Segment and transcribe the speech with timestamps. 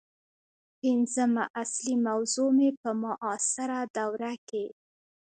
[0.79, 4.65] پنځمه اصلي موضوع مې په معاصره دوره کې